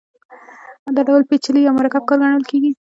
[0.95, 2.71] دا ډول کار پېچلی یا مرکب کار ګڼل کېږي